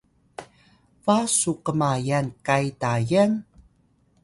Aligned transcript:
ba 1.03 1.17
su 1.37 1.53
kmayan 1.65 2.27
kay 2.45 2.65
Tayan? 2.81 3.31